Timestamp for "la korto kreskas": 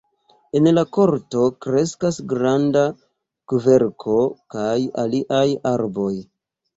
0.75-2.17